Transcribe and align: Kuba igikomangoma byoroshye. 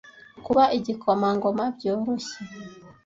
Kuba 0.45 0.63
igikomangoma 0.77 1.63
byoroshye. 1.75 2.37